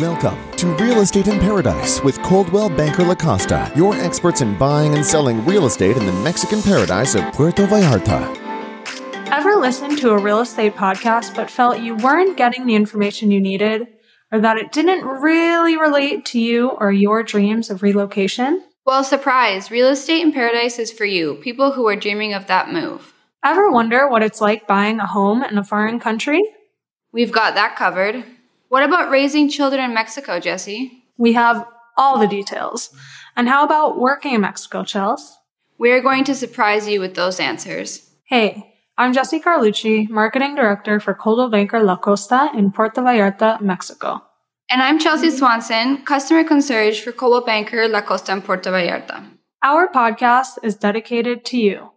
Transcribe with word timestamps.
Welcome 0.00 0.50
to 0.56 0.66
Real 0.74 1.02
Estate 1.02 1.28
in 1.28 1.38
Paradise 1.38 2.02
with 2.02 2.20
Coldwell 2.22 2.68
Banker 2.68 3.04
La 3.04 3.14
Costa, 3.14 3.70
your 3.76 3.94
experts 3.94 4.40
in 4.40 4.58
buying 4.58 4.96
and 4.96 5.06
selling 5.06 5.46
real 5.46 5.66
estate 5.66 5.96
in 5.96 6.04
the 6.04 6.12
Mexican 6.14 6.60
paradise 6.62 7.14
of 7.14 7.22
Puerto 7.32 7.64
Vallarta. 7.64 8.36
Ever 9.30 9.54
listened 9.54 9.98
to 9.98 10.10
a 10.10 10.18
real 10.18 10.40
estate 10.40 10.74
podcast 10.74 11.36
but 11.36 11.48
felt 11.48 11.78
you 11.78 11.94
weren't 11.94 12.36
getting 12.36 12.66
the 12.66 12.74
information 12.74 13.30
you 13.30 13.40
needed, 13.40 13.86
or 14.32 14.40
that 14.40 14.56
it 14.56 14.72
didn't 14.72 15.06
really 15.06 15.78
relate 15.78 16.24
to 16.24 16.40
you 16.40 16.70
or 16.70 16.90
your 16.90 17.22
dreams 17.22 17.70
of 17.70 17.84
relocation? 17.84 18.64
Well, 18.84 19.04
surprise, 19.04 19.70
Real 19.70 19.90
Estate 19.90 20.22
in 20.22 20.32
Paradise 20.32 20.80
is 20.80 20.90
for 20.90 21.04
you, 21.04 21.36
people 21.36 21.70
who 21.70 21.86
are 21.86 21.94
dreaming 21.94 22.34
of 22.34 22.48
that 22.48 22.72
move. 22.72 23.14
Ever 23.44 23.70
wonder 23.70 24.08
what 24.08 24.24
it's 24.24 24.40
like 24.40 24.66
buying 24.66 24.98
a 24.98 25.06
home 25.06 25.44
in 25.44 25.56
a 25.56 25.62
foreign 25.62 26.00
country? 26.00 26.42
We've 27.12 27.30
got 27.30 27.54
that 27.54 27.76
covered. 27.76 28.24
What 28.74 28.82
about 28.82 29.08
raising 29.08 29.48
children 29.48 29.84
in 29.84 29.94
Mexico, 29.94 30.40
Jesse? 30.40 31.04
We 31.16 31.34
have 31.34 31.64
all 31.96 32.18
the 32.18 32.26
details. 32.26 32.92
And 33.36 33.48
how 33.48 33.64
about 33.64 34.00
working 34.00 34.34
in 34.34 34.40
Mexico, 34.40 34.82
Chels? 34.82 35.34
We 35.78 35.92
are 35.92 36.00
going 36.00 36.24
to 36.24 36.34
surprise 36.34 36.88
you 36.88 36.98
with 36.98 37.14
those 37.14 37.38
answers. 37.38 38.10
Hey, 38.24 38.74
I'm 38.98 39.12
Jesse 39.12 39.38
Carlucci, 39.38 40.10
Marketing 40.10 40.56
Director 40.56 40.98
for 40.98 41.14
Coldwell 41.14 41.50
Banker 41.50 41.84
La 41.84 41.94
Costa 41.94 42.50
in 42.52 42.72
Puerto 42.72 43.00
Vallarta, 43.00 43.60
Mexico. 43.60 44.20
And 44.68 44.82
I'm 44.82 44.98
Chelsea 44.98 45.30
Swanson, 45.30 46.04
Customer 46.04 46.42
Concierge 46.42 47.00
for 47.00 47.12
Coldwell 47.12 47.46
Banker 47.46 47.86
La 47.86 48.00
Costa 48.00 48.32
in 48.32 48.42
Puerto 48.42 48.72
Vallarta. 48.72 49.24
Our 49.62 49.86
podcast 49.86 50.58
is 50.64 50.74
dedicated 50.74 51.44
to 51.44 51.58
you. 51.58 51.90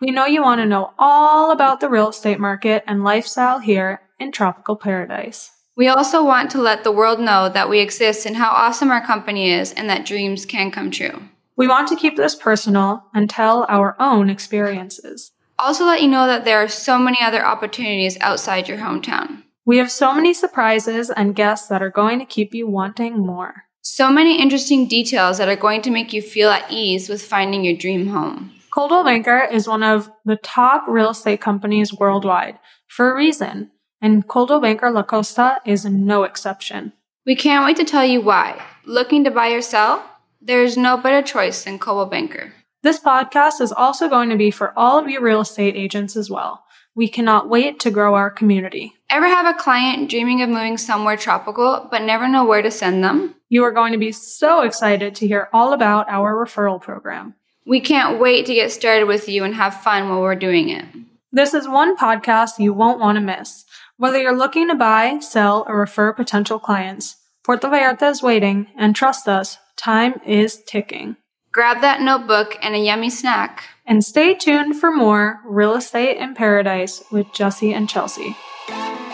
We 0.00 0.12
know 0.12 0.26
you 0.26 0.42
want 0.42 0.60
to 0.60 0.64
know 0.64 0.92
all 0.96 1.50
about 1.50 1.80
the 1.80 1.88
real 1.88 2.10
estate 2.10 2.38
market 2.38 2.84
and 2.86 3.02
lifestyle 3.02 3.58
here 3.58 4.02
in 4.20 4.30
tropical 4.30 4.76
paradise. 4.76 5.50
We 5.80 5.88
also 5.88 6.22
want 6.22 6.50
to 6.50 6.60
let 6.60 6.84
the 6.84 6.92
world 6.92 7.20
know 7.20 7.48
that 7.48 7.70
we 7.70 7.80
exist 7.80 8.26
and 8.26 8.36
how 8.36 8.50
awesome 8.50 8.90
our 8.90 9.00
company 9.00 9.50
is 9.50 9.72
and 9.72 9.88
that 9.88 10.04
dreams 10.04 10.44
can 10.44 10.70
come 10.70 10.90
true. 10.90 11.22
We 11.56 11.68
want 11.68 11.88
to 11.88 11.96
keep 11.96 12.18
this 12.18 12.34
personal 12.34 13.06
and 13.14 13.30
tell 13.30 13.64
our 13.66 13.96
own 13.98 14.28
experiences. 14.28 15.32
Also, 15.58 15.86
let 15.86 16.02
you 16.02 16.08
know 16.08 16.26
that 16.26 16.44
there 16.44 16.58
are 16.58 16.68
so 16.68 16.98
many 16.98 17.16
other 17.22 17.42
opportunities 17.42 18.18
outside 18.20 18.68
your 18.68 18.76
hometown. 18.76 19.42
We 19.64 19.78
have 19.78 19.90
so 19.90 20.14
many 20.14 20.34
surprises 20.34 21.08
and 21.08 21.34
guests 21.34 21.68
that 21.68 21.82
are 21.82 21.88
going 21.88 22.18
to 22.18 22.26
keep 22.26 22.52
you 22.52 22.66
wanting 22.68 23.16
more. 23.16 23.64
So 23.80 24.12
many 24.12 24.38
interesting 24.38 24.86
details 24.86 25.38
that 25.38 25.48
are 25.48 25.56
going 25.56 25.80
to 25.80 25.90
make 25.90 26.12
you 26.12 26.20
feel 26.20 26.50
at 26.50 26.70
ease 26.70 27.08
with 27.08 27.22
finding 27.22 27.64
your 27.64 27.78
dream 27.78 28.08
home. 28.08 28.52
Coldwell 28.70 29.04
Banker 29.04 29.48
is 29.50 29.66
one 29.66 29.82
of 29.82 30.10
the 30.26 30.36
top 30.36 30.84
real 30.86 31.08
estate 31.08 31.40
companies 31.40 31.94
worldwide 31.94 32.58
for 32.86 33.10
a 33.10 33.16
reason 33.16 33.70
and 34.00 34.26
Coldwell 34.26 34.60
Banker 34.60 34.90
La 34.90 35.02
Costa 35.02 35.60
is 35.64 35.84
no 35.84 36.22
exception. 36.24 36.92
We 37.26 37.36
can't 37.36 37.64
wait 37.64 37.76
to 37.76 37.84
tell 37.84 38.04
you 38.04 38.20
why. 38.20 38.62
Looking 38.84 39.24
to 39.24 39.30
buy 39.30 39.50
or 39.50 39.60
sell? 39.60 40.04
There 40.40 40.62
is 40.62 40.76
no 40.76 40.96
better 40.96 41.26
choice 41.26 41.64
than 41.64 41.78
Coldwell 41.78 42.06
Banker. 42.06 42.52
This 42.82 42.98
podcast 42.98 43.60
is 43.60 43.72
also 43.72 44.08
going 44.08 44.30
to 44.30 44.36
be 44.36 44.50
for 44.50 44.72
all 44.76 44.98
of 44.98 45.08
you 45.08 45.20
real 45.20 45.42
estate 45.42 45.76
agents 45.76 46.16
as 46.16 46.30
well. 46.30 46.64
We 46.94 47.08
cannot 47.08 47.48
wait 47.48 47.78
to 47.80 47.90
grow 47.90 48.14
our 48.14 48.30
community. 48.30 48.94
Ever 49.10 49.26
have 49.26 49.46
a 49.46 49.58
client 49.58 50.08
dreaming 50.08 50.42
of 50.42 50.48
moving 50.48 50.78
somewhere 50.78 51.16
tropical 51.16 51.86
but 51.90 52.02
never 52.02 52.26
know 52.26 52.44
where 52.44 52.62
to 52.62 52.70
send 52.70 53.04
them? 53.04 53.34
You 53.48 53.64
are 53.64 53.72
going 53.72 53.92
to 53.92 53.98
be 53.98 54.12
so 54.12 54.62
excited 54.62 55.14
to 55.16 55.26
hear 55.26 55.48
all 55.52 55.72
about 55.72 56.08
our 56.08 56.34
referral 56.34 56.80
program. 56.80 57.34
We 57.66 57.80
can't 57.80 58.18
wait 58.18 58.46
to 58.46 58.54
get 58.54 58.72
started 58.72 59.04
with 59.04 59.28
you 59.28 59.44
and 59.44 59.54
have 59.54 59.82
fun 59.82 60.08
while 60.08 60.22
we're 60.22 60.34
doing 60.34 60.70
it. 60.70 60.86
This 61.32 61.54
is 61.54 61.68
one 61.68 61.96
podcast 61.96 62.58
you 62.58 62.72
won't 62.72 62.98
want 62.98 63.16
to 63.16 63.20
miss. 63.20 63.64
Whether 64.00 64.18
you're 64.18 64.34
looking 64.34 64.68
to 64.68 64.74
buy, 64.74 65.18
sell, 65.18 65.66
or 65.68 65.78
refer 65.78 66.14
potential 66.14 66.58
clients, 66.58 67.18
Puerto 67.44 67.68
Vallarta 67.68 68.10
is 68.10 68.22
waiting, 68.22 68.68
and 68.74 68.96
trust 68.96 69.28
us, 69.28 69.58
time 69.76 70.22
is 70.24 70.62
ticking. 70.66 71.16
Grab 71.52 71.82
that 71.82 72.00
notebook 72.00 72.56
and 72.62 72.74
a 72.74 72.78
yummy 72.78 73.10
snack. 73.10 73.64
And 73.84 74.02
stay 74.02 74.32
tuned 74.32 74.80
for 74.80 74.90
more 74.90 75.40
Real 75.44 75.74
Estate 75.74 76.16
in 76.16 76.32
Paradise 76.32 77.04
with 77.12 77.30
Jesse 77.34 77.74
and 77.74 77.90
Chelsea. 77.90 78.34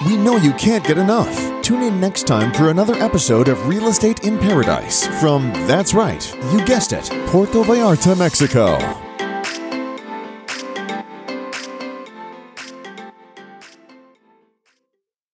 We 0.06 0.16
know 0.16 0.36
you 0.36 0.52
can't 0.52 0.86
get 0.86 0.98
enough. 0.98 1.34
Tune 1.62 1.82
in 1.82 1.98
next 1.98 2.28
time 2.28 2.52
for 2.52 2.70
another 2.70 2.94
episode 2.94 3.48
of 3.48 3.66
Real 3.66 3.88
Estate 3.88 4.22
in 4.22 4.38
Paradise 4.38 5.08
from, 5.18 5.52
that's 5.66 5.94
right, 5.94 6.32
you 6.52 6.64
guessed 6.64 6.92
it, 6.92 7.10
Puerto 7.26 7.64
Vallarta, 7.64 8.16
Mexico. 8.16 8.78